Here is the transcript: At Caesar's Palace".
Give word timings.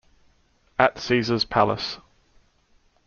At 0.79 0.95
Caesar's 0.97 1.45
Palace". 1.45 1.99